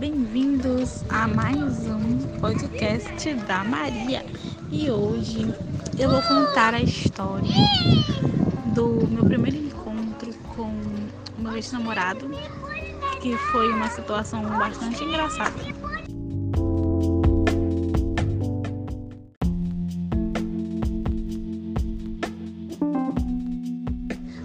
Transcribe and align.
bem-vindos 0.00 1.04
a 1.10 1.28
mais 1.28 1.86
um 1.86 2.40
podcast 2.40 3.34
da 3.46 3.62
Maria. 3.62 4.24
E 4.72 4.90
hoje 4.90 5.54
eu 5.98 6.08
vou 6.08 6.22
contar 6.22 6.72
a 6.72 6.80
história 6.80 7.54
do 8.74 9.06
meu 9.08 9.26
primeiro 9.26 9.58
encontro 9.58 10.32
com 10.56 10.72
o 11.38 11.42
meu 11.42 11.54
ex-namorado, 11.54 12.30
que 13.20 13.36
foi 13.52 13.68
uma 13.68 13.90
situação 13.90 14.42
bastante 14.42 15.04
engraçada. 15.04 15.52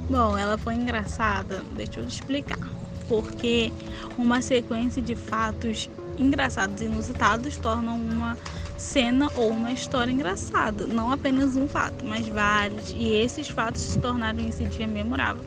Bom, 0.09 0.37
ela 0.37 0.57
foi 0.57 0.73
engraçada, 0.73 1.63
deixa 1.77 2.01
eu 2.01 2.07
te 2.07 2.15
explicar 2.15 2.84
porque 3.07 3.71
uma 4.17 4.41
sequência 4.41 5.01
de 5.01 5.15
fatos 5.15 5.89
engraçados 6.17 6.81
e 6.81 6.85
inusitados 6.85 7.57
tornam 7.57 7.95
uma 7.97 8.37
cena 8.77 9.29
ou 9.35 9.49
uma 9.49 9.71
história 9.71 10.11
engraçada, 10.11 10.85
não 10.85 11.11
apenas 11.11 11.55
um 11.55 11.67
fato, 11.67 12.05
mas 12.05 12.27
vários, 12.27 12.91
e 12.91 13.13
esses 13.13 13.49
fatos 13.49 13.81
se 13.81 13.99
tornaram 13.99 14.39
esse 14.47 14.65
dia 14.65 14.87
memorável. 14.87 15.43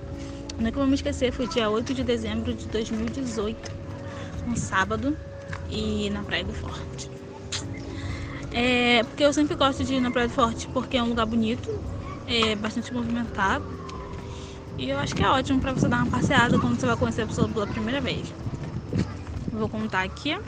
Nunca 0.59 0.79
vou 0.79 0.87
me 0.87 0.95
esquecer, 0.95 1.33
foi 1.33 1.47
dia 1.47 1.71
8 1.71 1.95
de 1.95 2.03
dezembro 2.03 2.53
de 2.53 2.67
2018, 2.67 3.71
um 4.47 4.57
sábado, 4.57 5.17
e 5.71 6.11
na 6.11 6.23
Praia 6.23 6.45
do 6.45 6.53
Forte. 6.53 7.11
É, 8.53 9.05
porque 9.05 9.23
eu 9.23 9.33
sempre 9.33 9.55
gosto 9.55 9.85
de 9.85 9.95
ir 9.95 10.01
na 10.01 10.11
Praia 10.11 10.27
do 10.27 10.35
Forte 10.35 10.67
porque 10.69 10.97
é 10.97 11.03
um 11.03 11.09
lugar 11.09 11.27
bonito, 11.27 11.79
é 12.27 12.57
bastante 12.57 12.93
movimentado 12.93 13.78
e 14.79 14.91
eu 14.91 14.99
acho 14.99 15.15
que 15.15 15.23
é 15.23 15.29
ótimo 15.29 15.61
para 15.61 15.73
você 15.73 15.89
dar 15.89 15.99
uma 15.99 16.07
passeada 16.07 16.59
quando 16.59 16.79
você 16.79 16.87
vai 16.87 16.97
conhecer 16.97 17.23
a 17.23 17.27
pessoa 17.27 17.49
pela 17.49 17.67
primeira 17.67 18.01
vez. 18.01 18.33
Vou 19.53 19.69
contar 19.69 20.03
aqui 20.03 20.39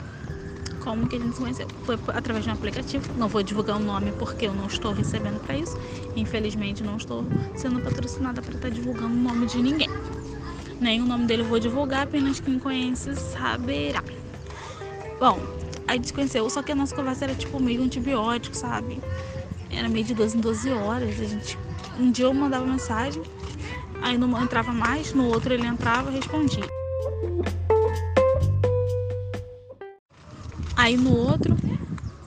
como 0.79 1.07
que 1.07 1.17
a 1.17 1.19
gente 1.19 1.35
se 1.35 1.41
conheceu. 1.41 1.67
Foi 1.83 1.99
através 2.07 2.45
de 2.45 2.49
um 2.49 2.53
aplicativo. 2.53 3.13
Não 3.17 3.27
vou 3.27 3.43
divulgar 3.43 3.75
o 3.75 3.79
nome 3.79 4.13
porque 4.13 4.47
eu 4.47 4.53
não 4.53 4.67
estou 4.67 4.93
recebendo 4.93 5.39
para 5.41 5.57
isso. 5.57 5.77
Infelizmente, 6.15 6.81
não 6.81 6.95
estou 6.95 7.25
sendo 7.55 7.81
patrocinada 7.81 8.41
para 8.41 8.55
estar 8.55 8.69
tá 8.69 8.73
divulgando 8.73 9.13
o 9.13 9.21
nome 9.21 9.45
de 9.47 9.61
ninguém. 9.61 9.89
Nem 10.79 11.01
o 11.01 11.05
nome 11.05 11.25
dele 11.25 11.43
eu 11.43 11.47
vou 11.47 11.59
divulgar, 11.59 12.03
apenas 12.03 12.39
quem 12.39 12.57
conhece 12.57 13.15
saberá. 13.15 14.03
Bom, 15.19 15.39
a 15.87 15.93
gente 15.93 16.07
se 16.07 16.13
conheceu, 16.13 16.49
só 16.49 16.63
que 16.63 16.71
a 16.71 16.75
nossa 16.75 16.95
conversa 16.95 17.25
era 17.25 17.35
tipo 17.35 17.59
meio 17.59 17.83
antibiótico, 17.83 18.55
sabe? 18.55 18.99
Era 19.69 19.87
meio 19.89 20.05
de 20.05 20.15
12 20.15 20.37
em 20.37 20.41
12 20.41 20.71
horas. 20.71 21.19
A 21.19 21.25
gente, 21.25 21.59
um 21.99 22.09
dia 22.09 22.25
eu 22.25 22.33
mandava 22.33 22.65
mensagem 22.65 23.21
Aí 24.01 24.17
não 24.17 24.41
entrava 24.41 24.71
mais, 24.73 25.13
no 25.13 25.27
outro 25.27 25.53
ele 25.53 25.65
entrava 25.65 26.11
e 26.11 26.15
respondia. 26.15 26.65
Aí 30.75 30.97
no 30.97 31.11
outro, 31.11 31.55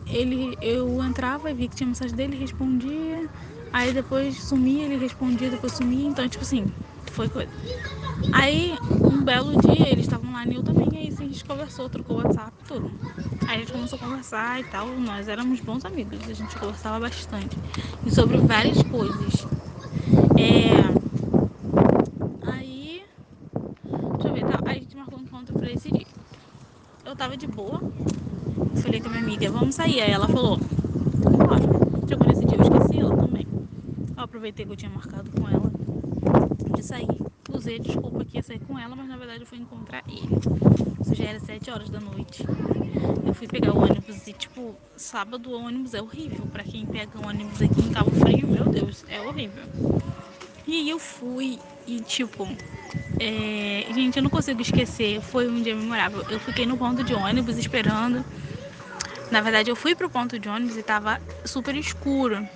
ele, 0.07 0.57
eu 0.63 1.03
entrava 1.03 1.51
e 1.51 1.55
vi 1.55 1.69
que 1.69 1.75
tinha 1.77 1.89
mensagem 1.89 2.15
dele, 2.15 2.37
respondia. 2.37 3.29
Aí 3.73 3.93
depois 3.93 4.37
sumia, 4.45 4.85
ele 4.85 4.97
respondia, 4.97 5.51
depois 5.51 5.73
sumia. 5.73 6.07
Então, 6.07 6.29
tipo 6.29 6.45
assim, 6.45 6.65
foi 7.11 7.29
coisa. 7.29 7.51
Aí, 8.33 8.73
um 9.03 9.25
belo 9.25 9.61
dia, 9.61 9.89
eles 9.89 10.07
estavam 10.07 10.33
lá 10.33 10.47
e 10.47 10.55
eu 10.55 10.63
também. 10.63 10.89
Aí 10.95 11.09
assim, 11.09 11.25
a 11.25 11.29
gente 11.29 11.45
conversou, 11.45 11.89
trocou 11.89 12.19
WhatsApp, 12.19 12.53
tudo. 12.69 12.89
Aí 13.49 13.57
a 13.57 13.59
gente 13.59 13.73
começou 13.73 13.97
a 13.97 14.01
conversar 14.01 14.61
e 14.61 14.65
tal. 14.65 14.87
Nós 15.01 15.27
éramos 15.27 15.59
bons 15.59 15.85
amigos, 15.85 16.29
a 16.29 16.35
gente 16.35 16.57
conversava 16.57 17.01
bastante. 17.01 17.57
E 18.07 18.11
sobre 18.13 18.39
várias 18.39 18.81
coisas. 18.85 19.45
É 20.39 20.85
eu 27.15 27.17
tava 27.35 27.37
de 27.37 27.47
boa. 27.47 27.81
Falei 28.81 29.01
com 29.01 29.09
a 29.09 29.11
minha 29.11 29.23
amiga, 29.23 29.51
vamos 29.51 29.75
sair. 29.75 30.01
Aí 30.01 30.11
ela 30.11 30.29
falou, 30.29 30.59
bora. 30.59 32.09
Chegou 32.09 32.27
nesse 32.27 32.45
dia, 32.45 32.57
eu 32.57 32.63
esqueci 32.63 33.01
ela 33.01 33.17
também. 33.17 33.47
Eu 34.17 34.23
aproveitei 34.23 34.65
que 34.65 34.73
eu 34.73 34.77
tinha 34.77 34.91
marcado 34.91 35.31
com 35.31 35.49
ela 35.49 35.71
de 36.75 36.83
sair. 36.83 37.09
Usei 37.53 37.79
desculpa 37.79 38.25
que 38.25 38.37
ia 38.37 38.43
sair 38.43 38.61
com 38.61 38.79
ela, 38.79 38.95
mas 38.95 39.09
na 39.09 39.17
verdade 39.17 39.41
eu 39.41 39.47
fui 39.47 39.59
encontrar 39.59 40.03
ele. 40.09 40.39
Isso 41.01 41.15
já 41.15 41.25
era 41.25 41.41
7 41.41 41.71
horas 41.71 41.91
da 41.91 42.01
noite. 42.01 42.45
Eu 43.27 43.35
fui 43.35 43.49
pegar 43.49 43.75
o 43.75 43.79
ônibus 43.79 44.27
e, 44.27 44.33
tipo, 44.33 44.75
sábado 44.97 45.51
o 45.51 45.65
ônibus 45.65 45.95
é 45.95 46.03
horrível. 46.03 46.47
Pra 46.53 46.63
quem 46.63 46.87
pega 46.87 47.19
o 47.19 47.27
ônibus 47.27 47.61
aqui 47.61 47.81
em 47.81 47.91
Cabo 47.93 48.11
Frio, 48.13 48.47
meu 48.47 48.65
Deus, 48.67 49.05
é 49.09 49.21
horrível. 49.21 49.65
E 50.67 50.89
eu 50.89 50.99
fui 50.99 51.59
e, 51.87 52.01
tipo, 52.01 52.49
é, 53.21 53.87
gente, 53.93 54.17
eu 54.17 54.23
não 54.23 54.31
consigo 54.31 54.61
esquecer. 54.61 55.21
Foi 55.21 55.49
um 55.49 55.63
dia 55.63 55.75
memorável. 55.75 56.25
Eu 56.29 56.41
fiquei 56.41 56.67
no 56.67 56.77
ponto 56.77 57.03
de 57.05 57.15
ônibus 57.15 57.57
esperando. 57.59 58.25
Na 59.31 59.41
verdade, 59.41 59.71
eu 59.71 59.77
fui 59.77 59.95
pro 59.95 60.11
ponto 60.11 60.39
de 60.39 60.49
ônibus 60.49 60.77
e 60.77 60.83
tava 60.83 61.21
super 61.45 61.75
escuro. 61.77 62.47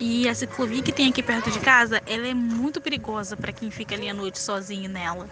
E 0.00 0.28
a 0.28 0.34
ciclovia 0.34 0.82
que 0.82 0.92
tem 0.92 1.08
aqui 1.08 1.22
perto 1.22 1.50
de 1.50 1.60
casa, 1.60 2.02
ela 2.06 2.26
é 2.26 2.34
muito 2.34 2.80
perigosa 2.80 3.36
para 3.36 3.52
quem 3.52 3.70
fica 3.70 3.94
ali 3.94 4.08
à 4.08 4.14
noite 4.14 4.38
sozinho 4.38 4.90
nela. 4.90 5.28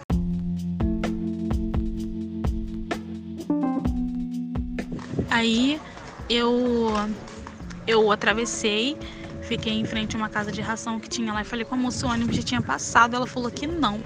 Aí 5.29 5.79
eu 6.29 6.91
eu 7.85 8.11
atravessei 8.11 8.97
Fiquei 9.47 9.73
em 9.73 9.85
frente 9.85 10.15
a 10.15 10.19
uma 10.19 10.29
casa 10.29 10.51
de 10.51 10.61
ração 10.61 10.99
que 10.99 11.09
tinha 11.09 11.33
lá 11.33 11.41
e 11.41 11.45
falei 11.45 11.65
com 11.65 11.75
a 11.75 11.77
moça, 11.77 12.07
o 12.07 12.09
ônibus 12.09 12.35
já 12.35 12.43
tinha 12.43 12.61
passado. 12.61 13.15
Ela 13.15 13.27
falou 13.27 13.51
que 13.51 13.67
não. 13.67 14.01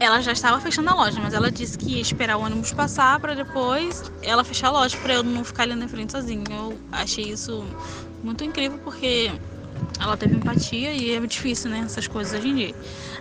Ela 0.00 0.20
já 0.20 0.32
estava 0.32 0.60
fechando 0.60 0.90
a 0.90 0.94
loja, 0.94 1.20
mas 1.20 1.34
ela 1.34 1.50
disse 1.50 1.76
que 1.76 1.94
ia 1.94 2.00
esperar 2.00 2.36
o 2.36 2.42
ônibus 2.42 2.72
passar 2.72 3.18
para 3.18 3.34
depois 3.34 4.10
ela 4.22 4.44
fechar 4.44 4.68
a 4.68 4.70
loja 4.70 4.96
para 4.98 5.14
eu 5.14 5.22
não 5.24 5.42
ficar 5.44 5.64
ali 5.64 5.74
na 5.74 5.88
frente 5.88 6.12
sozinha. 6.12 6.44
Eu 6.50 6.78
achei 6.92 7.24
isso 7.24 7.64
muito 8.22 8.44
incrível 8.44 8.78
porque 8.78 9.32
ela 10.00 10.16
teve 10.16 10.36
empatia 10.36 10.92
e 10.92 11.10
é 11.10 11.20
difícil, 11.20 11.70
né? 11.70 11.80
Essas 11.80 12.06
coisas 12.06 12.32
hoje 12.32 12.48
em 12.48 12.54
dia. 12.54 12.74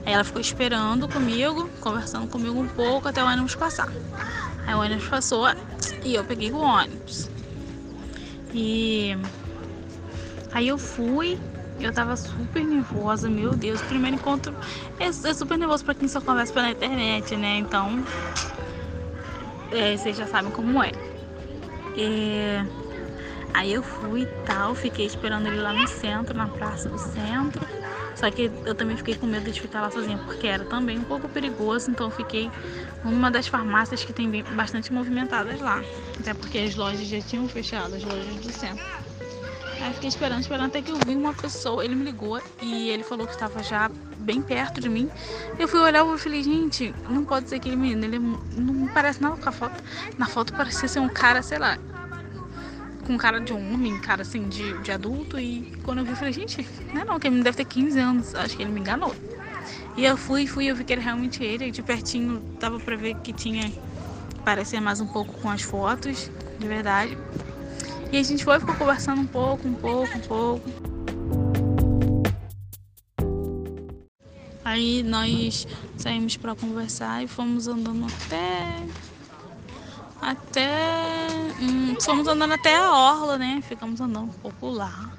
Aí 0.06 0.14
ela 0.14 0.24
ficou 0.24 0.40
esperando 0.40 1.08
comigo, 1.08 1.70
conversando 1.82 2.28
comigo 2.28 2.60
um 2.60 2.68
pouco 2.68 3.08
até 3.08 3.24
o 3.24 3.28
ônibus 3.28 3.56
passar. 3.56 3.92
Aí 4.66 4.76
o 4.76 4.80
ônibus 4.80 5.08
passou 5.08 5.48
e 6.04 6.14
eu 6.14 6.24
peguei 6.24 6.52
o 6.52 6.60
ônibus. 6.60 7.30
E 8.54 9.18
Aí 10.54 10.68
eu 10.68 10.78
fui, 10.78 11.38
eu 11.80 11.92
tava 11.92 12.16
super 12.16 12.64
nervosa, 12.66 13.30
meu 13.30 13.52
Deus. 13.52 13.82
Primeiro 13.82 14.16
encontro 14.16 14.56
é, 15.00 15.06
é 15.06 15.34
super 15.34 15.58
nervoso 15.58 15.84
pra 15.84 15.94
quem 15.94 16.08
só 16.08 16.22
conversa 16.22 16.54
pela 16.54 16.72
internet, 16.72 17.36
né? 17.36 17.58
Então, 17.58 18.04
é, 19.72 19.96
vocês 19.96 20.16
já 20.18 20.26
sabem 20.26 20.52
como 20.52 20.82
é. 20.82 20.92
é. 21.98 22.66
Aí 23.54 23.74
eu 23.74 23.82
fui 23.82 24.22
e 24.22 24.46
tal, 24.46 24.76
fiquei 24.76 25.06
esperando 25.06 25.48
ele 25.48 25.60
lá 25.60 25.74
no 25.74 25.88
centro, 25.88 26.38
na 26.38 26.48
praça 26.48 26.90
do 26.90 26.98
centro. 26.98 27.66
Só 28.16 28.30
que 28.32 28.52
eu 28.66 28.74
também 28.74 28.98
fiquei 28.98 29.16
com 29.16 29.28
medo 29.28 29.52
de 29.52 29.62
ficar 29.62 29.82
lá 29.82 29.92
sozinha, 29.92 30.18
porque 30.18 30.48
era 30.48 30.66
também 30.66 30.98
um 30.98 31.04
pouco 31.04 31.30
perigoso, 31.30 31.92
então 31.92 32.08
eu 32.08 32.12
fiquei 32.12 32.52
numa 33.04 33.30
das 33.30 33.48
farmácias 33.48 34.04
que 34.04 34.12
tem 34.12 34.44
bastante 34.56 34.92
movimentadas 34.92 35.60
lá. 35.60 35.84
Até 36.20 36.34
porque 36.34 36.58
as 36.58 36.76
lojas 36.76 37.08
já 37.08 37.22
tinham 37.22 37.48
fechado, 37.48 37.96
as 37.96 38.04
lojas 38.04 38.36
do 38.38 38.52
centro. 38.52 39.07
Aí 39.82 39.94
fiquei 39.94 40.10
esperando, 40.10 40.42
esperando 40.42 40.68
até 40.68 40.82
que 40.82 40.92
eu 40.92 40.98
vi 41.06 41.16
uma 41.16 41.34
pessoa. 41.34 41.84
Ele 41.84 41.96
me 41.96 42.06
ligou 42.06 42.42
e 42.62 42.90
ele 42.90 43.04
falou 43.04 43.28
que 43.28 43.34
estava 43.34 43.62
já 43.62 43.90
bem 44.18 44.42
perto 44.42 44.82
de 44.82 44.90
mim. 44.90 45.10
Eu 45.58 45.68
fui 45.68 45.80
olhar 45.80 46.06
e 46.06 46.18
falei, 46.18 46.44
gente, 46.44 46.94
não 47.10 47.24
pode 47.24 47.50
ser 47.50 47.56
aquele 47.56 47.76
menino. 47.76 48.04
Ele 48.04 48.20
não 48.20 48.88
parece 48.94 49.22
nada 49.22 49.38
com 49.38 49.50
a 49.50 49.52
foto. 49.52 49.84
Na 50.18 50.28
foto 50.28 50.54
parecia 50.54 50.88
ser 50.88 51.00
um 51.00 51.10
cara, 51.10 51.42
sei 51.42 51.60
lá, 51.60 51.78
com 53.06 53.18
cara 53.18 53.40
de 53.40 53.54
homem, 53.54 54.00
cara 54.02 54.24
assim, 54.24 54.50
de, 54.50 54.78
de 54.82 54.92
adulto. 54.92 55.40
E 55.40 55.74
quando 55.84 56.00
eu 56.00 56.06
vi, 56.06 56.12
eu 56.12 56.16
falei, 56.18 56.34
gente, 56.34 56.68
não 56.94 57.02
é 57.02 57.06
não, 57.06 57.20
que 57.20 57.28
ele 57.28 57.42
deve 57.42 57.58
ter 57.58 57.66
15 57.66 58.00
anos. 58.00 58.36
Acho 58.36 58.58
que 58.58 58.64
ele 58.64 58.72
me 58.72 58.80
enganou. 58.80 59.16
E 59.96 60.06
eu 60.06 60.18
fui, 60.18 60.46
fui, 60.46 60.66
eu 60.66 60.76
vi 60.76 60.84
que 60.84 60.94
era 60.94 61.02
realmente 61.02 61.44
ele. 61.44 61.72
De 61.72 61.82
pertinho 61.82 62.40
dava 62.60 62.80
pra 62.80 62.96
ver 62.96 63.16
que 63.18 63.32
tinha. 63.32 63.72
Parecia 64.44 64.80
mais 64.80 65.02
um 65.02 65.08
pouco 65.08 65.34
com 65.42 65.50
as 65.50 65.62
fotos, 65.62 66.32
de 66.58 66.68
verdade. 66.68 67.18
E 68.12 68.18
a 68.18 68.24
gente 68.24 68.44
foi, 68.44 68.60
ficou 68.60 68.76
conversando 68.76 69.22
um 69.22 69.28
pouco, 69.28 69.68
um 69.68 69.74
pouco, 69.74 70.18
um 70.18 70.22
pouco. 70.22 70.98
Aí 74.64 75.04
nós 75.04 75.68
saímos 75.98 76.38
para 76.38 76.56
conversar 76.56 77.24
e 77.24 77.28
fomos 77.28 77.68
andando 77.68 78.06
até. 78.06 78.86
Até. 80.22 81.28
Hum, 81.60 81.96
fomos 82.02 82.28
andando 82.28 82.54
até 82.54 82.76
a 82.76 82.92
orla, 82.92 83.38
né? 83.38 83.62
Ficamos 83.62 84.00
andando 84.00 84.26
um 84.26 84.40
pouco 84.40 84.70
lá. 84.70 85.12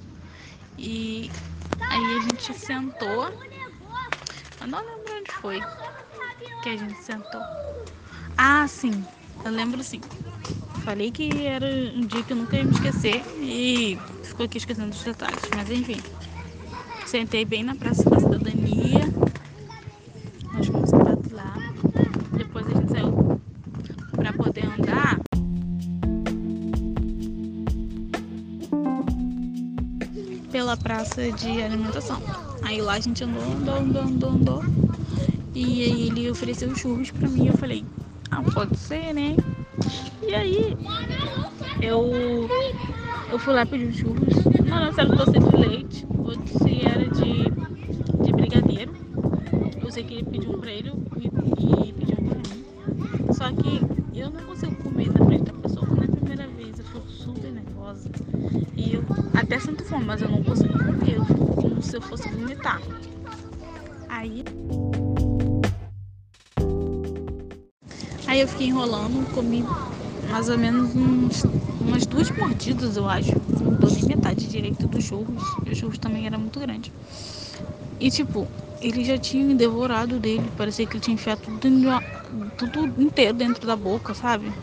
E 0.79 1.31
aí 1.81 2.17
a 2.17 2.21
gente 2.21 2.55
sentou. 2.55 3.33
Eu 4.61 4.67
não 4.67 4.79
lembro 4.79 5.19
onde 5.19 5.33
foi 5.33 5.61
que 6.63 6.69
a 6.69 6.77
gente 6.77 7.03
sentou. 7.03 7.41
Ah, 8.37 8.67
sim. 8.69 9.05
Eu 9.45 9.51
lembro 9.51 9.83
sim. 9.83 10.01
Falei 10.85 11.11
que 11.11 11.47
era 11.47 11.67
um 11.95 12.07
dia 12.07 12.23
que 12.23 12.33
eu 12.33 12.37
nunca 12.37 12.57
ia 12.57 12.65
me 12.65 12.73
esquecer 12.73 13.23
e 13.41 13.99
ficou 14.23 14.47
aqui 14.47 14.59
esquecendo 14.59 14.91
os 14.91 15.03
detalhes, 15.03 15.43
mas 15.55 15.71
enfim. 15.71 16.01
Sentei 17.07 17.45
bem 17.45 17.63
na 17.63 17.75
Praça 17.75 18.09
da 18.09 18.19
Cidadania. 18.19 19.13
Nós 20.53 20.67
fomos 20.67 20.91
sentados 20.91 21.31
lá. 21.31 21.55
Depois 22.33 22.67
a 22.67 22.71
gente 22.71 22.91
saiu 22.91 23.41
para 24.13 24.33
poder 24.33 24.67
andar. 24.67 25.21
Pela 30.51 30.77
praça 30.77 31.31
de 31.33 31.63
alimentação. 31.63 32.21
Aí 32.63 32.81
lá 32.81 32.95
a 32.95 33.01
gente 33.01 33.25
andou, 33.25 33.43
andou, 33.43 33.77
andou, 33.77 34.03
andou, 34.03 34.31
andou. 34.31 34.65
E 35.55 35.83
aí 35.83 36.09
ele 36.09 36.31
ofereceu 36.31 36.75
churros 36.75 37.11
pra 37.11 37.29
mim. 37.29 37.47
Eu 37.47 37.57
falei, 37.57 37.85
ah, 38.31 38.43
pode 38.43 38.77
ser, 38.79 39.15
né? 39.15 39.37
E 40.29 40.35
aí 40.35 40.77
eu, 41.81 42.11
eu 43.31 43.39
fui 43.39 43.55
lá 43.55 43.65
pedir 43.65 43.95
churros. 43.95 44.45
Não 44.63 44.93
se 44.93 45.01
era 45.01 45.09
doce 45.17 45.33
de 45.33 45.57
leite 45.57 46.07
ou 46.19 46.33
se 46.33 46.87
era 46.87 47.09
de, 47.09 48.25
de 48.25 48.33
brigadeiro. 48.33 48.93
Eu 49.83 49.91
sei 49.91 50.05
que 50.05 50.15
ele 50.17 50.25
pediu 50.25 50.53
um 50.53 50.61
pra 50.61 50.71
ele 50.71 50.93
e, 51.17 51.89
e 51.89 51.93
pediu 51.95 52.19
um 52.21 52.29
pra 52.29 52.37
mim. 52.37 53.33
Só 53.33 53.51
que 53.51 53.81
eu 54.15 54.29
não 54.29 54.43
consigo 54.43 54.77
comer 54.83 55.11
na 55.11 55.25
frente 55.25 55.45
da 55.45 55.53
pessoa 55.55 55.87
quando 55.87 56.03
é 56.03 56.05
a 56.05 56.09
primeira 56.09 56.47
vez. 56.47 56.79
Eu 56.79 56.85
fico 56.85 57.09
super 57.09 57.51
nervosa. 57.51 58.11
E 58.77 58.97
eu 58.97 59.05
até 59.33 59.59
sinto 59.59 59.83
fome, 59.85 60.05
mas 60.05 60.21
eu 60.21 60.29
não 60.29 60.43
consigo 60.43 60.75
comer. 60.79 61.17
Eu 61.17 61.25
fico 61.25 61.47
como 61.55 61.81
se 61.81 61.97
eu 61.97 62.03
fosse 62.03 62.29
vomitar. 62.29 62.83
Aí. 64.11 64.45
Aí 68.27 68.41
eu 68.43 68.49
fiquei 68.49 68.67
enrolando, 68.67 69.27
comi 69.33 69.65
mais 70.29 70.49
ou 70.49 70.59
menos 70.59 70.95
uns, 70.95 71.47
umas 71.81 72.07
duas 72.07 72.31
mordidas, 72.39 72.97
eu 72.97 73.09
acho. 73.09 73.41
Não 73.61 73.79
dou 73.79 73.91
nem 73.91 74.05
metade 74.05 74.49
direito 74.49 74.87
dos 74.89 75.05
churros. 75.05 75.59
E 75.65 75.71
o 75.71 75.75
churros 75.77 75.99
também 75.99 76.27
era 76.27 76.39
muito 76.39 76.61
grande. 76.61 76.95
E 78.01 78.11
tipo, 78.11 78.51
ele 78.81 79.05
já 79.05 79.19
tinha 79.19 79.55
devorado 79.55 80.21
dele. 80.21 80.51
Parecia 80.51 80.87
que 80.87 80.97
ele 80.97 81.01
tinha 81.03 81.15
enfiado 81.15 81.41
tudo, 81.59 81.89
tudo 82.57 83.03
inteiro 83.03 83.37
dentro 83.37 83.67
da 83.67 83.77
boca, 83.77 84.15
sabe? 84.15 84.57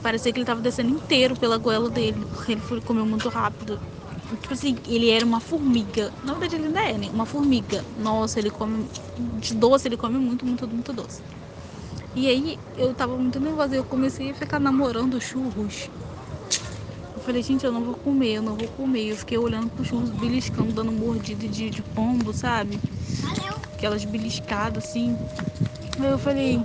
Parecia 0.00 0.32
que 0.32 0.38
ele 0.38 0.46
tava 0.46 0.60
descendo 0.62 0.90
inteiro 0.90 1.36
pela 1.36 1.58
goela 1.58 1.90
dele, 1.90 2.24
porque 2.26 2.52
ele 2.52 2.60
foi, 2.60 2.80
comeu 2.80 3.04
muito 3.06 3.28
rápido. 3.28 3.82
Tipo 4.40 4.52
assim, 4.54 4.80
ele 4.86 5.10
era 5.10 5.24
uma 5.24 5.40
formiga. 5.40 6.12
Na 6.22 6.32
verdade, 6.34 6.54
ele 6.56 6.66
ainda 6.66 6.80
é, 6.82 6.98
né? 6.98 7.10
Uma 7.10 7.26
formiga. 7.26 7.84
Nossa, 7.96 8.38
ele 8.38 8.50
come. 8.50 8.90
De 9.16 9.54
doce, 9.54 9.88
ele 9.88 9.96
come 9.96 10.18
muito, 10.18 10.46
muito, 10.46 10.68
muito 10.68 10.92
doce. 10.92 11.22
E 12.18 12.26
aí 12.26 12.58
eu 12.76 12.92
tava 12.92 13.16
muito 13.16 13.38
nervosa 13.38 13.76
e 13.76 13.78
eu 13.78 13.84
comecei 13.84 14.32
a 14.32 14.34
ficar 14.34 14.58
namorando 14.58 15.20
churros. 15.20 15.88
Eu 17.14 17.20
falei, 17.20 17.40
gente, 17.44 17.64
eu 17.64 17.70
não 17.70 17.84
vou 17.84 17.94
comer, 17.94 18.38
eu 18.38 18.42
não 18.42 18.56
vou 18.56 18.66
comer. 18.70 19.12
Eu 19.12 19.16
fiquei 19.16 19.38
olhando 19.38 19.70
pro 19.70 19.84
churros 19.84 20.10
beliscando, 20.10 20.72
dando 20.72 20.90
mordida 20.90 21.46
de, 21.46 21.70
de 21.70 21.80
pombo, 21.80 22.32
sabe? 22.32 22.80
Aquelas 23.72 24.04
beliscadas 24.04 24.84
assim. 24.84 25.16
Aí 26.00 26.06
eu 26.06 26.18
falei, 26.18 26.60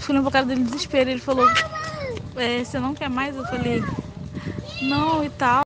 fui 0.00 0.12
na 0.16 0.28
cara 0.28 0.44
dele 0.44 0.64
desespero. 0.64 1.08
Ele 1.08 1.20
falou, 1.20 1.46
é, 2.34 2.64
você 2.64 2.80
não 2.80 2.96
quer 2.96 3.08
mais? 3.08 3.36
Eu 3.36 3.44
falei, 3.44 3.80
não 4.82 5.22
e 5.22 5.30
tal. 5.30 5.60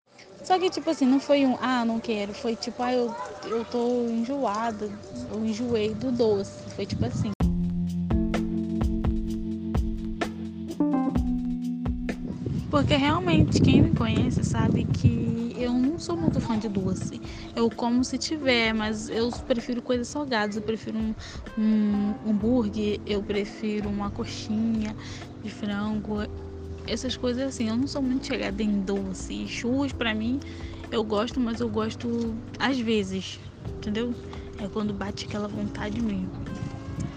Só 0.44 0.59
que, 0.59 0.69
tipo 0.69 0.91
assim, 0.91 1.06
não 1.06 1.19
foi 1.19 1.47
um, 1.47 1.56
ah, 1.62 1.83
não 1.83 1.99
quero. 1.99 2.35
Foi 2.35 2.55
tipo, 2.56 2.83
ah, 2.83 2.93
eu, 2.93 3.11
eu 3.47 3.65
tô 3.65 4.11
enjoada. 4.11 4.87
Eu 5.31 5.43
enjoei 5.47 5.94
do 5.94 6.12
doce. 6.12 6.69
Foi 6.77 6.85
tipo 6.85 7.06
assim. 7.06 7.33
Porque 12.72 12.96
realmente 12.96 13.60
quem 13.60 13.82
me 13.82 13.92
conhece 13.92 14.42
sabe 14.42 14.86
que 14.86 15.54
eu 15.58 15.74
não 15.74 15.98
sou 15.98 16.16
muito 16.16 16.40
fã 16.40 16.58
de 16.58 16.70
doce. 16.70 17.20
Eu 17.54 17.69
como 17.69 18.02
se 18.02 18.16
tiver, 18.16 18.72
mas 18.72 19.10
eu 19.10 19.30
prefiro 19.46 19.82
coisas 19.82 20.08
salgadas. 20.08 20.56
Eu 20.56 20.62
prefiro 20.62 20.96
um, 20.96 21.14
um 21.58 22.30
hambúrguer, 22.30 22.98
eu 23.04 23.22
prefiro 23.22 23.90
uma 23.90 24.10
coxinha 24.10 24.96
de 25.44 25.50
frango. 25.50 26.20
Essas 26.86 27.14
coisas 27.14 27.42
assim, 27.42 27.69
eu 27.69 27.76
não 27.76 27.86
sou 27.86 28.00
muito 28.00 28.26
chegada 28.26 28.62
em 28.62 28.80
doce. 28.80 29.46
Churros 29.46 29.92
pra 29.92 30.14
mim 30.14 30.40
eu 30.90 31.04
gosto, 31.04 31.38
mas 31.38 31.60
eu 31.60 31.69
gosto 31.69 32.34
às 32.58 32.80
vezes, 32.80 33.38
entendeu? 33.76 34.14
É 34.58 34.66
quando 34.66 34.94
bate 34.94 35.26
aquela 35.26 35.46
vontade 35.46 36.00
mesmo. 36.00 36.32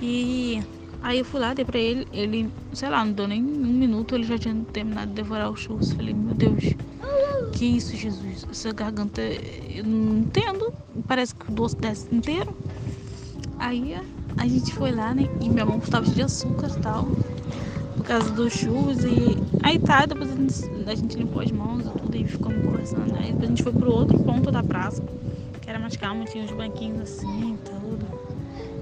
E 0.02 0.62
Aí 1.06 1.20
eu 1.20 1.26
fui 1.26 1.40
lá, 1.40 1.54
dei 1.54 1.64
pra 1.64 1.78
ele, 1.78 2.08
ele, 2.12 2.50
sei 2.74 2.90
lá, 2.90 3.06
não 3.06 3.14
deu 3.14 3.28
nem 3.28 3.40
um 3.40 3.46
minuto, 3.46 4.16
ele 4.16 4.24
já 4.24 4.40
tinha 4.40 4.56
terminado 4.74 5.10
de 5.10 5.14
devorar 5.14 5.52
o 5.52 5.56
churros. 5.56 5.94
Falei, 5.94 6.16
meu 6.16 6.34
Deus, 6.34 6.74
que 7.54 7.64
isso, 7.64 7.96
Jesus? 7.96 8.44
Essa 8.50 8.74
garganta, 8.74 9.22
eu 9.22 9.84
não 9.84 10.18
entendo. 10.18 10.74
Parece 11.08 11.36
que 11.36 11.48
o 11.48 11.54
doce 11.54 11.76
desce 11.76 12.08
inteiro. 12.12 12.58
Aí 13.60 13.96
a 14.36 14.48
gente 14.48 14.74
foi 14.74 14.92
lá, 14.92 15.14
né? 15.14 15.30
E 15.40 15.48
minha 15.48 15.64
mão 15.64 15.78
estava 15.78 16.08
de 16.08 16.24
açúcar 16.24 16.72
e 16.76 16.82
tal. 16.82 17.06
Por 17.98 18.04
causa 18.04 18.32
dos 18.32 18.52
churros. 18.54 19.04
E 19.04 19.38
aí 19.62 19.78
tá, 19.78 20.08
depois 20.08 20.32
a 20.32 20.36
gente, 20.36 20.90
a 20.90 20.96
gente 20.96 21.18
limpou 21.18 21.44
as 21.44 21.52
mãos 21.52 21.86
e 21.86 21.90
tudo 22.00 22.18
e 22.18 22.26
ficamos 22.26 22.66
conversando. 22.66 23.16
Aí 23.18 23.28
depois 23.28 23.44
a 23.44 23.48
gente 23.50 23.62
foi 23.62 23.74
pro 23.74 23.92
outro 23.92 24.18
ponto 24.24 24.52
da 24.52 24.64
praça, 24.64 25.04
que 25.62 25.70
era 25.70 25.78
mais 25.78 25.96
calmo, 25.96 26.26
tinha 26.26 26.44
uns 26.44 26.52
banquinhos 26.52 27.02
assim 27.02 27.54
e 27.54 27.58
tudo. 27.58 28.25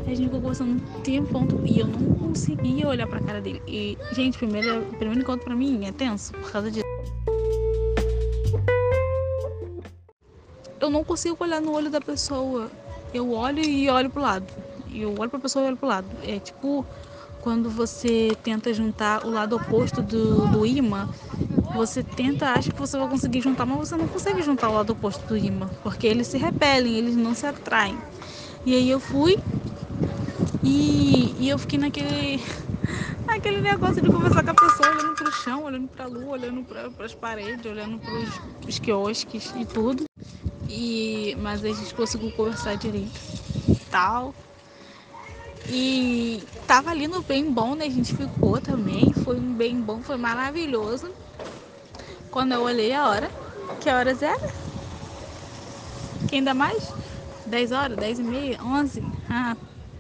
A 0.06 0.10
gente 0.10 0.26
ficou 0.26 0.42
conversando 0.42 0.72
um 0.72 1.02
tempão 1.02 1.48
e 1.66 1.80
eu 1.80 1.88
não 1.88 2.18
conseguia 2.20 2.88
olhar 2.88 3.08
pra 3.08 3.22
cara 3.22 3.40
dele. 3.40 3.62
E, 3.66 3.98
gente, 4.12 4.38
primeiro, 4.38 4.86
primeiro 4.98 5.22
encontro 5.22 5.46
pra 5.46 5.56
mim 5.56 5.86
é 5.86 5.92
tenso 5.94 6.34
por 6.34 6.52
causa 6.52 6.70
disso. 6.70 6.84
Eu 10.80 10.90
não 10.90 11.06
consigo 11.06 11.38
olhar 11.40 11.62
no 11.62 11.72
olho 11.72 11.90
da 11.90 12.02
pessoa. 12.02 12.70
Eu 13.14 13.32
olho 13.32 13.64
e 13.64 13.90
olho 13.90 14.10
pro 14.10 14.22
lado. 14.22 14.46
Eu 14.94 15.16
olho 15.18 15.30
pra 15.30 15.40
pessoa 15.40 15.64
e 15.64 15.68
olho 15.70 15.78
pro 15.78 15.88
lado. 15.88 16.10
É 16.24 16.38
tipo 16.38 16.86
quando 17.42 17.70
você 17.70 18.32
tenta 18.44 18.74
juntar 18.74 19.26
o 19.26 19.32
lado 19.32 19.56
oposto 19.56 20.02
do, 20.02 20.48
do 20.48 20.66
imã. 20.66 21.08
Você 21.74 22.04
tenta, 22.04 22.52
acha 22.52 22.72
que 22.72 22.80
você 22.80 22.98
vai 22.98 23.08
conseguir 23.08 23.40
juntar, 23.40 23.66
mas 23.66 23.88
você 23.88 23.96
não 23.96 24.08
consegue 24.08 24.42
juntar 24.42 24.70
o 24.70 24.74
lado 24.74 24.92
oposto 24.92 25.26
do 25.28 25.38
imã. 25.38 25.70
Porque 25.82 26.06
eles 26.08 26.28
se 26.28 26.38
repelem, 26.38 26.98
eles 26.98 27.16
não 27.16 27.34
se 27.34 27.46
atraem. 27.46 27.98
E 28.66 28.76
aí 28.76 28.90
eu 28.90 29.00
fui 29.00 29.38
e, 30.64 31.36
e 31.40 31.50
eu 31.50 31.58
fiquei 31.58 31.80
naquele, 31.80 32.42
naquele 33.26 33.62
negócio 33.62 34.02
de 34.02 34.10
conversar 34.10 34.44
com 34.44 34.52
a 34.52 34.54
pessoa, 34.54 34.90
olhando 34.90 35.16
pro 35.16 35.32
chão, 35.32 35.64
olhando 35.64 35.88
pra 35.88 36.06
lua, 36.06 36.32
olhando 36.32 36.64
para 36.64 37.06
as 37.06 37.14
paredes, 37.14 37.66
olhando 37.66 38.00
pros, 38.00 38.30
pros 38.62 38.80
quiosques 38.80 39.54
e 39.56 39.66
tudo. 39.66 40.06
E, 40.70 41.36
mas 41.40 41.64
a 41.64 41.68
gente 41.68 41.94
conseguiu 41.94 42.32
conversar 42.32 42.76
direito 42.76 43.20
tal. 43.94 44.34
E 45.70 46.44
tava 46.66 46.90
ali 46.90 47.08
no 47.08 47.22
bem 47.22 47.52
bom, 47.52 47.76
né? 47.76 47.86
A 47.86 47.90
gente 47.90 48.16
ficou 48.16 48.60
também. 48.60 49.14
Foi 49.14 49.40
um 49.40 49.54
bem 49.54 49.80
bom, 49.80 50.02
foi 50.02 50.18
maravilhoso. 50.18 51.12
Quando 52.32 52.54
eu 52.54 52.62
olhei 52.64 52.92
a 52.92 53.08
hora, 53.08 53.30
que 53.80 53.90
horas 53.90 54.24
era? 54.24 54.52
Quem 56.28 56.44
dá 56.44 56.54
mais? 56.56 56.94
10 57.46 57.72
horas, 57.72 57.98
10 57.98 58.20
e 58.20 58.24
meia, 58.24 58.60
11? 58.64 59.04
Ah, 59.30 59.56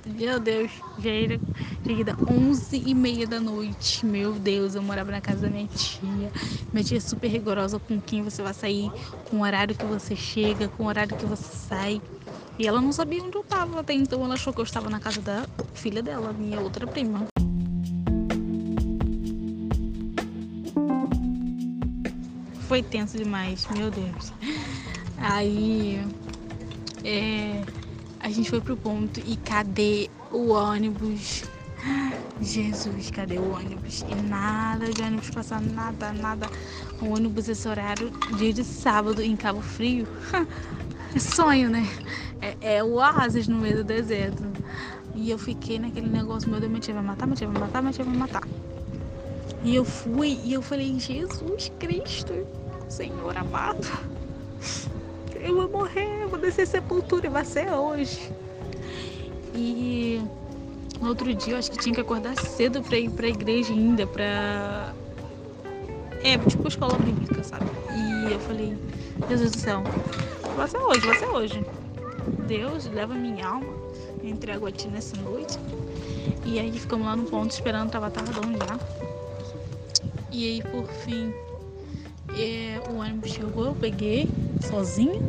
meu 0.06 0.40
Deus, 0.40 0.72
já 1.00 1.12
era 1.12 1.40
chegada 1.86 2.18
11 2.28 2.84
e 2.86 2.94
meia 2.94 3.26
da 3.26 3.40
noite. 3.40 4.06
Meu 4.06 4.34
Deus, 4.34 4.76
eu 4.76 4.84
morava 4.84 5.12
na 5.12 5.22
casa 5.22 5.42
da 5.42 5.50
minha 5.50 5.68
tia. 5.68 6.32
Minha 6.72 6.84
tia 6.84 6.98
é 6.98 7.02
super 7.02 7.28
rigorosa 7.28 7.80
com 7.80 8.00
quem 8.02 8.22
você 8.22 8.42
vai 8.42 8.54
sair, 8.54 8.92
com 9.30 9.38
o 9.38 9.42
horário 9.44 9.76
que 9.76 9.86
você 9.86 10.16
chega, 10.16 10.68
com 10.68 10.84
o 10.84 10.88
horário 10.88 11.16
que 11.16 11.26
você 11.26 11.44
sai. 11.44 12.02
E 12.60 12.68
ela 12.68 12.82
não 12.82 12.92
sabia 12.92 13.24
onde 13.24 13.38
eu 13.38 13.42
estava 13.42 13.80
até 13.80 13.94
então. 13.94 14.24
Ela 14.24 14.34
achou 14.34 14.54
que 14.54 14.60
eu 14.60 14.66
estava 14.66 14.90
na 14.90 15.00
casa 15.00 15.22
da 15.22 15.46
filha 15.74 16.04
dela, 16.04 16.34
minha 16.34 16.60
outra 16.60 16.86
prima. 16.86 17.26
Foi 22.68 22.84
tenso 22.84 23.18
demais, 23.18 23.66
meu 23.68 23.90
Deus. 23.90 24.34
Aí. 25.18 26.00
É 27.06 27.83
a 28.24 28.30
gente 28.30 28.50
foi 28.50 28.62
pro 28.62 28.78
ponto 28.78 29.20
e 29.20 29.36
cadê 29.36 30.10
o 30.32 30.52
ônibus? 30.52 31.44
Jesus, 32.42 33.12
cadê 33.12 33.38
o 33.38 33.52
ônibus? 33.52 34.06
E 34.10 34.16
nada 34.16 34.90
de 34.90 35.02
ônibus 35.02 35.30
passando, 35.30 35.70
nada, 35.74 36.14
nada. 36.14 36.48
O 37.02 37.10
ônibus 37.10 37.50
esse 37.50 37.68
horário, 37.68 38.10
dia 38.38 38.54
de 38.54 38.64
sábado 38.64 39.22
em 39.22 39.36
Cabo 39.36 39.62
Frio. 39.62 40.08
É 41.16 41.20
sonho, 41.20 41.70
né? 41.70 41.88
É, 42.42 42.78
é 42.78 42.84
o 42.84 42.94
oásis 42.94 43.48
no 43.48 43.60
meio 43.60 43.76
do 43.76 43.84
deserto. 43.84 44.44
E 45.14 45.30
eu 45.30 45.38
fiquei 45.38 45.78
naquele 45.78 46.10
negócio, 46.10 46.50
meu 46.50 46.60
Deus, 46.60 46.72
minha 46.72 46.82
tia 46.82 46.96
vai 46.96 47.04
matar, 47.04 47.28
minha 47.28 47.36
tia 47.36 47.48
vai 47.48 47.62
matar, 47.62 47.84
minha 47.84 47.94
tia 47.94 48.04
vai 48.04 48.16
matar. 48.16 48.42
E 49.64 49.76
eu 49.76 49.86
fui 49.86 50.40
e 50.44 50.54
eu 50.54 50.64
falei, 50.64 51.00
Jesus 51.00 51.72
Cristo, 51.78 52.34
Senhor 52.90 53.38
amado 53.38 54.13
eu 55.44 55.56
vou 55.56 55.70
morrer, 55.70 56.24
eu 56.24 56.30
vou 56.30 56.40
descer 56.40 56.66
sepultura 56.66 57.28
e 57.28 57.30
vai 57.30 57.44
ser 57.44 57.72
hoje. 57.72 58.32
E 59.54 60.22
no 61.00 61.10
outro 61.10 61.34
dia 61.34 61.54
eu 61.54 61.58
acho 61.58 61.70
que 61.70 61.78
tinha 61.78 61.94
que 61.94 62.02
acordar 62.02 62.36
cedo 62.38 62.82
pra 62.82 62.98
ir 62.98 63.10
pra 63.10 63.28
igreja 63.28 63.74
ainda, 63.74 64.08
pra. 64.08 64.94
É, 66.24 66.38
tipo 66.38 66.68
escola 66.68 66.98
bíblica, 66.98 67.44
sabe? 67.44 67.66
E 67.92 68.32
eu 68.32 68.40
falei, 68.40 68.78
Jesus 69.28 69.52
do 69.52 69.60
céu, 69.60 69.84
vai 70.56 70.68
ser 70.68 70.78
hoje, 70.78 71.00
vai 71.02 71.16
ser 71.16 71.28
hoje. 71.28 71.66
Deus 72.48 72.86
leva 72.86 73.14
minha 73.14 73.46
alma, 73.46 73.68
eu 74.24 74.30
entrego 74.30 74.66
a 74.66 74.72
ti 74.72 74.88
nessa 74.88 75.18
noite. 75.18 75.60
E 76.46 76.60
aí 76.60 76.72
ficamos 76.72 77.06
lá 77.06 77.16
no 77.16 77.26
ponto 77.26 77.52
esperando, 77.52 77.92
tava 77.92 78.10
tardão 78.10 78.44
já. 78.54 78.80
E 80.32 80.48
aí 80.48 80.62
por 80.64 80.88
fim 80.88 81.34
é, 82.38 82.80
o 82.92 82.98
ônibus 82.98 83.32
chegou, 83.32 83.66
eu 83.66 83.76
peguei 83.76 84.28
sozinha. 84.62 85.22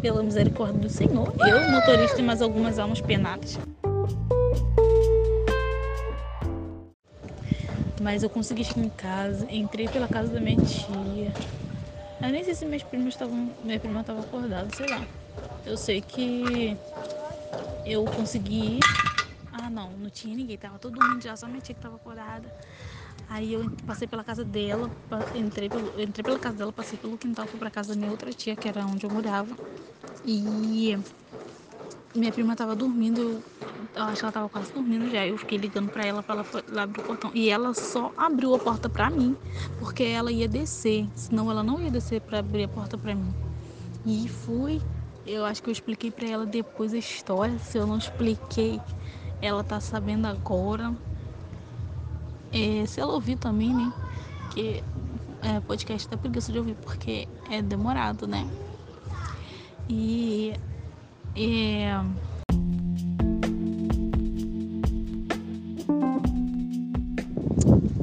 pela 0.00 0.22
misericórdia 0.22 0.80
do 0.80 0.88
Senhor. 0.88 1.34
Eu, 1.40 1.68
motorista 1.70 2.20
e 2.20 2.24
mais 2.24 2.40
algumas 2.40 2.78
almas 2.78 3.00
penadas. 3.00 3.58
Mas 8.00 8.22
eu 8.22 8.30
consegui 8.30 8.64
chegar 8.64 8.86
em 8.86 8.90
casa, 8.90 9.46
entrei 9.50 9.88
pela 9.88 10.06
casa 10.06 10.32
da 10.32 10.40
minha 10.40 10.56
tia. 10.58 11.32
Eu 12.22 12.30
nem 12.30 12.44
sei 12.44 12.54
se 12.54 12.64
meus 12.64 12.82
primos 12.82 13.08
estavam. 13.08 13.50
Minha 13.62 13.80
prima 13.80 14.00
estava 14.00 14.20
acordada, 14.20 14.70
sei 14.70 14.86
lá. 14.86 15.06
Eu 15.66 15.76
sei 15.76 16.00
que 16.00 16.76
eu 17.84 18.06
consegui. 18.08 18.80
Ah 19.52 19.68
não, 19.68 19.90
não 19.90 20.10
tinha 20.10 20.36
ninguém, 20.36 20.56
tava 20.56 20.78
todo 20.78 21.00
mundo 21.00 21.20
já, 21.22 21.36
só 21.36 21.46
minha 21.48 21.60
tia 21.60 21.74
que 21.74 21.80
tava 21.80 21.96
acordada. 21.96 22.46
Aí 23.28 23.52
eu 23.52 23.70
passei 23.84 24.08
pela 24.08 24.24
casa 24.24 24.42
dela, 24.44 24.90
entrei, 25.34 25.68
pelo, 25.68 25.92
entrei 26.00 26.24
pela 26.24 26.38
casa 26.38 26.56
dela, 26.56 26.72
passei 26.72 26.98
pelo 26.98 27.18
quintal, 27.18 27.46
fui 27.46 27.58
pra 27.58 27.70
casa 27.70 27.90
da 27.94 27.98
minha 27.98 28.10
outra 28.10 28.32
tia, 28.32 28.56
que 28.56 28.66
era 28.66 28.86
onde 28.86 29.04
eu 29.04 29.10
morava. 29.10 29.54
E 30.24 30.96
minha 32.16 32.32
prima 32.32 32.56
tava 32.56 32.74
dormindo, 32.74 33.20
eu, 33.20 33.44
eu 33.94 34.02
acho 34.04 34.20
que 34.20 34.24
ela 34.24 34.32
tava 34.32 34.48
quase 34.48 34.72
dormindo 34.72 35.08
já. 35.10 35.26
Eu 35.26 35.36
fiquei 35.36 35.58
ligando 35.58 35.90
pra 35.90 36.04
ela 36.06 36.22
pra 36.22 36.36
ela, 36.36 36.46
ela 36.68 36.82
abrir 36.84 37.00
o 37.00 37.02
portão. 37.02 37.30
E 37.34 37.50
ela 37.50 37.74
só 37.74 38.12
abriu 38.16 38.54
a 38.54 38.58
porta 38.58 38.88
pra 38.88 39.10
mim, 39.10 39.36
porque 39.78 40.04
ela 40.04 40.32
ia 40.32 40.48
descer. 40.48 41.06
Senão 41.14 41.50
ela 41.50 41.62
não 41.62 41.80
ia 41.82 41.90
descer 41.90 42.22
pra 42.22 42.38
abrir 42.38 42.64
a 42.64 42.68
porta 42.68 42.96
pra 42.96 43.14
mim. 43.14 43.34
E 44.06 44.26
fui. 44.28 44.80
Eu 45.24 45.44
acho 45.44 45.62
que 45.62 45.68
eu 45.68 45.72
expliquei 45.72 46.10
pra 46.10 46.26
ela 46.26 46.46
depois 46.46 46.94
a 46.94 46.98
história. 46.98 47.58
Se 47.58 47.76
eu 47.76 47.86
não 47.86 47.98
expliquei, 47.98 48.80
ela 49.42 49.62
tá 49.62 49.78
sabendo 49.80 50.26
agora. 50.26 50.94
É, 52.52 52.86
se 52.86 53.00
ela 53.00 53.12
ouvir 53.12 53.36
também, 53.36 53.74
né? 53.74 53.92
Que 54.50 54.82
é, 55.42 55.60
podcast 55.60 56.08
dá 56.08 56.16
preguiça 56.16 56.52
de 56.52 56.58
ouvir 56.58 56.74
porque 56.76 57.28
é 57.50 57.62
demorado, 57.62 58.26
né? 58.26 58.48
E. 59.88 60.52
É, 61.36 61.92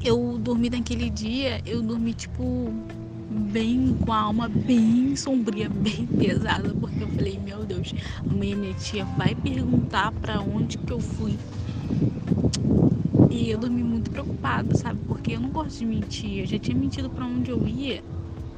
eu 0.06 0.38
dormi 0.38 0.70
naquele 0.70 1.10
dia, 1.10 1.62
eu 1.66 1.82
dormi 1.82 2.14
tipo 2.14 2.72
bem 3.52 3.98
com 4.06 4.14
a 4.14 4.20
alma 4.20 4.48
bem 4.48 5.16
sombria, 5.16 5.68
bem 5.68 6.06
pesada, 6.18 6.74
porque 6.80 7.04
eu 7.04 7.08
falei, 7.08 7.40
meu 7.40 7.66
Deus, 7.66 7.94
amanhã 8.30 8.56
minha 8.56 8.74
tia 8.76 9.04
vai 9.18 9.34
perguntar 9.34 10.12
para 10.12 10.40
onde 10.40 10.78
que 10.78 10.94
eu 10.94 11.00
fui. 11.00 11.36
E 13.36 13.50
eu 13.50 13.58
dormi 13.58 13.84
muito 13.84 14.10
preocupada, 14.10 14.74
sabe? 14.74 15.02
Porque 15.06 15.34
eu 15.34 15.42
não 15.42 15.52
gosto 15.52 15.80
de 15.80 15.86
mentir. 15.86 16.40
Eu 16.40 16.46
já 16.46 16.58
tinha 16.58 16.74
mentido 16.78 17.10
para 17.10 17.26
onde 17.26 17.52
eu 17.52 17.68
ia 17.68 18.02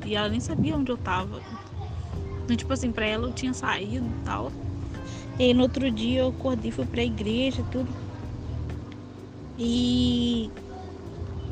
e 0.06 0.14
ela 0.16 0.30
nem 0.30 0.40
sabia 0.40 0.78
onde 0.78 0.92
eu 0.92 0.98
tava. 1.00 1.42
Então, 2.44 2.56
tipo 2.56 2.72
assim, 2.72 2.92
pra 2.92 3.04
ela 3.04 3.26
eu 3.26 3.34
tinha 3.34 3.56
saído 3.56 4.06
e 4.06 4.24
tal. 4.24 4.52
E 5.40 5.46
aí, 5.46 5.54
no 5.54 5.64
outro 5.64 5.90
dia 5.90 6.20
eu 6.22 6.28
acordei, 6.28 6.70
fui 6.72 6.86
pra 6.86 7.04
igreja 7.04 7.64
tudo. 7.72 7.92
E 9.58 10.52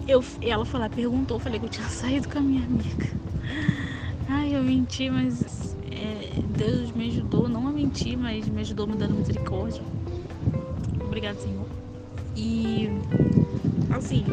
eu, 0.07 0.21
ela 0.41 0.65
foi 0.65 0.79
lá, 0.79 0.89
perguntou, 0.89 1.39
falei 1.39 1.59
que 1.59 1.65
eu 1.65 1.69
tinha 1.69 1.87
saído 1.89 2.29
com 2.29 2.37
a 2.37 2.41
minha 2.41 2.63
amiga. 2.63 3.05
Ai, 4.27 4.55
eu 4.55 4.63
menti, 4.63 5.09
mas 5.09 5.75
é, 5.91 6.45
Deus 6.47 6.91
me 6.91 7.07
ajudou, 7.07 7.49
não 7.49 7.67
a 7.67 7.71
mentir, 7.71 8.17
mas 8.17 8.47
me 8.47 8.61
ajudou 8.61 8.87
me 8.87 8.95
dando 8.95 9.15
misericórdia. 9.15 9.81
Obrigado, 11.03 11.39
Senhor. 11.39 11.64
E 12.35 12.89
assim, 13.91 14.25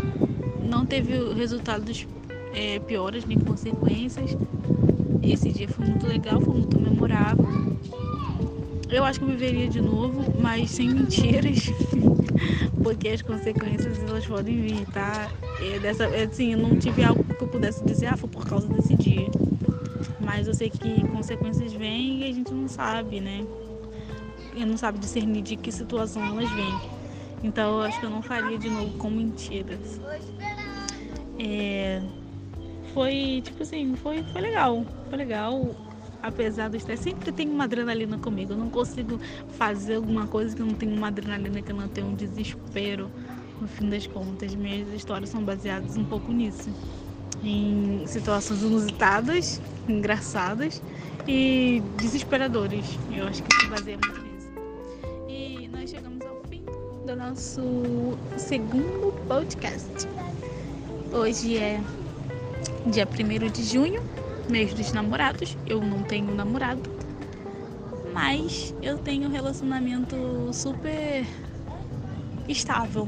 não 0.61 0.85
teve 0.85 1.35
resultados 1.35 2.07
é, 2.53 2.79
piores 2.81 3.25
nem 3.25 3.39
consequências. 3.39 4.37
Esse 5.23 5.51
dia 5.53 5.69
foi 5.69 5.87
muito 5.87 6.07
legal, 6.07 6.41
foi 6.41 6.55
muito 6.55 6.79
memorável. 6.79 7.47
Eu 8.91 9.05
acho 9.05 9.21
que 9.21 9.25
eu 9.25 9.31
viveria 9.31 9.69
de 9.69 9.81
novo, 9.81 10.23
mas 10.39 10.71
sem 10.71 10.91
mentiras, 10.91 11.71
porque 12.83 13.09
as 13.09 13.23
consequências 13.23 13.99
elas 14.03 14.27
podem 14.27 14.61
vir, 14.61 14.87
tá? 14.87 15.31
E 15.63 15.79
dessa, 15.79 16.07
assim, 16.07 16.53
eu 16.53 16.59
não 16.59 16.77
tive 16.77 17.03
algo 17.03 17.25
que 17.25 17.43
eu 17.43 17.49
pudesse 17.49 17.83
dizer, 17.85 18.07
ah, 18.07 18.17
foi 18.17 18.29
por 18.29 18.47
causa 18.47 18.69
desse 18.69 18.95
dia. 18.95 19.31
Mas 20.21 20.47
eu 20.47 20.55
sei 20.55 20.69
que 20.69 21.07
consequências 21.09 21.73
vêm 21.73 22.21
e 22.21 22.25
a 22.25 22.33
gente 22.33 22.53
não 22.53 22.69
sabe, 22.69 23.21
né? 23.21 23.47
E 24.55 24.65
não 24.65 24.77
sabe 24.77 24.99
discernir 24.99 25.43
de 25.43 25.57
que 25.57 25.73
situação 25.73 26.23
elas 26.27 26.51
vêm. 26.51 27.02
Então 27.43 27.79
eu 27.79 27.83
acho 27.83 27.99
que 27.99 28.07
eu 28.07 28.11
não 28.11 28.23
faria 28.23 28.57
de 28.57 28.71
novo 28.71 28.97
com 28.99 29.11
mentiras. 29.11 30.01
É, 31.39 32.01
foi, 32.95 33.43
tipo 33.43 33.63
assim, 33.63 33.97
foi, 33.97 34.23
foi 34.23 34.41
legal. 34.41 34.85
Foi 35.09 35.19
legal. 35.19 35.75
Apesar 36.23 36.69
do 36.69 36.77
estresse, 36.77 37.03
sempre 37.03 37.33
tem 37.33 37.49
uma 37.49 37.65
adrenalina 37.65 38.17
comigo. 38.17 38.53
Eu 38.53 38.57
não 38.57 38.71
consigo 38.71 39.19
fazer 39.49 39.97
alguma 39.97 40.29
coisa 40.29 40.55
que 40.55 40.63
não 40.63 40.73
tenha 40.73 40.95
uma 40.95 41.09
adrenalina, 41.09 41.61
que 41.61 41.73
não 41.73 41.89
tenha 41.89 42.07
um 42.07 42.15
desespero. 42.15 43.11
No 43.61 43.67
fim 43.67 43.89
das 43.89 44.07
contas, 44.07 44.55
minhas 44.55 44.89
histórias 44.93 45.31
são 45.31 45.43
baseadas 45.43 45.97
um 45.97 46.05
pouco 46.05 46.31
nisso. 46.33 46.71
Em 47.43 48.07
situações 48.07 48.63
inusitadas, 48.63 49.61
engraçadas 49.89 50.81
e 51.27 51.83
desesperadoras. 51.97 52.85
Eu 53.13 53.27
acho 53.27 53.43
que 53.43 53.61
se 53.61 53.67
baseia 53.67 53.99
muito 53.99 54.22
do 57.13 57.17
nosso 57.17 57.61
segundo 58.39 59.13
podcast. 59.29 60.09
Hoje 61.13 61.59
é 61.59 61.79
dia 62.87 63.07
1 63.07 63.51
de 63.51 63.65
junho, 63.65 64.03
mês 64.49 64.73
dos 64.73 64.93
namorados. 64.93 65.59
Eu 65.67 65.83
não 65.83 66.03
tenho 66.05 66.35
namorado, 66.35 66.89
mas 68.15 68.75
eu 68.81 68.97
tenho 68.97 69.29
um 69.29 69.31
relacionamento 69.31 70.17
super 70.55 71.27
estável 72.49 73.07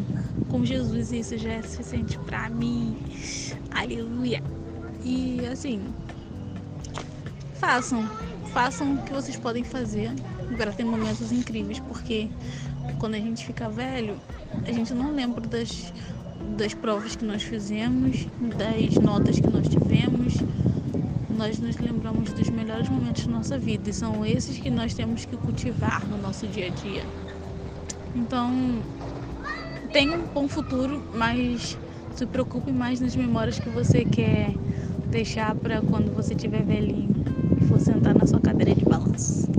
com 0.50 0.66
Jesus 0.66 1.10
e 1.10 1.20
isso 1.20 1.38
já 1.38 1.52
é 1.52 1.62
suficiente 1.62 2.18
para 2.18 2.50
mim. 2.50 2.98
Aleluia. 3.70 4.42
E 5.02 5.46
assim, 5.46 5.80
façam, 7.54 8.06
façam 8.52 8.96
o 8.96 9.02
que 9.02 9.14
vocês 9.14 9.36
podem 9.36 9.64
fazer 9.64 10.12
para 10.58 10.72
ter 10.72 10.84
momentos 10.84 11.32
incríveis, 11.32 11.80
porque 11.80 12.28
quando 12.98 13.14
a 13.14 13.18
gente 13.18 13.44
fica 13.44 13.68
velho, 13.68 14.16
a 14.66 14.72
gente 14.72 14.92
não 14.94 15.12
lembra 15.12 15.46
das 15.46 15.92
das 16.56 16.74
provas 16.74 17.16
que 17.16 17.24
nós 17.24 17.42
fizemos, 17.42 18.26
das 18.56 18.94
notas 18.96 19.40
que 19.40 19.48
nós 19.48 19.68
tivemos, 19.68 20.34
nós 21.36 21.58
nos 21.58 21.76
lembramos 21.78 22.32
dos 22.32 22.48
melhores 22.48 22.88
momentos 22.88 23.26
da 23.26 23.32
nossa 23.32 23.58
vida 23.58 23.90
e 23.90 23.92
são 23.92 24.24
esses 24.24 24.58
que 24.58 24.70
nós 24.70 24.94
temos 24.94 25.24
que 25.24 25.36
cultivar 25.36 26.06
no 26.06 26.16
nosso 26.18 26.46
dia 26.46 26.66
a 26.66 26.70
dia. 26.70 27.02
Então, 28.14 28.80
tenha 29.92 30.16
um 30.16 30.26
bom 30.26 30.46
futuro, 30.46 31.02
mas 31.14 31.76
se 32.14 32.26
preocupe 32.26 32.70
mais 32.70 33.00
nas 33.00 33.16
memórias 33.16 33.58
que 33.58 33.68
você 33.68 34.04
quer 34.04 34.54
deixar 35.10 35.54
para 35.56 35.80
quando 35.80 36.14
você 36.14 36.34
tiver 36.34 36.62
velhinho 36.62 37.14
e 37.60 37.64
for 37.64 37.80
sentar 37.80 38.14
na 38.14 38.26
sua 38.26 38.40
cadeira 38.40 38.74
de 38.74 38.84
balanço. 38.84 39.53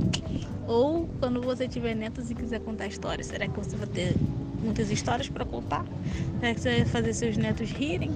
Ou 0.68 1.08
quando 1.20 1.42
você 1.42 1.68
tiver 1.68 1.96
netos 1.96 2.32
e 2.32 2.36
quiser 2.36 2.60
contar 2.60 2.88
histórias, 2.88 3.28
será 3.28 3.48
que 3.48 3.58
você 3.58 3.76
vai 3.76 3.88
ter 3.88 4.16
muitas 4.62 4.90
histórias 4.90 5.30
para 5.30 5.46
contar? 5.46 5.86
Será 6.40 6.54
que 6.54 6.62
você 6.62 6.70
vai 6.78 6.86
fazer 6.86 7.14
seus 7.14 7.38
netos 7.38 7.72
rirem 7.72 8.12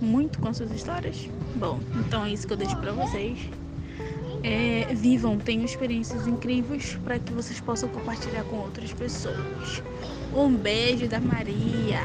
muito 0.00 0.38
com 0.38 0.52
suas 0.54 0.70
histórias? 0.70 1.28
Bom, 1.56 1.80
então 2.06 2.24
é 2.24 2.30
isso 2.30 2.46
que 2.46 2.52
eu 2.52 2.56
deixo 2.56 2.76
para 2.76 2.92
vocês. 2.92 3.38
É, 4.42 4.94
vivam, 4.94 5.38
tenham 5.38 5.64
experiências 5.64 6.26
incríveis 6.26 6.98
para 7.04 7.18
que 7.18 7.32
vocês 7.32 7.60
possam 7.60 7.88
compartilhar 7.88 8.44
com 8.44 8.56
outras 8.56 8.92
pessoas. 8.92 9.82
Um 10.34 10.54
beijo 10.54 11.08
da 11.08 11.20
Maria. 11.20 12.00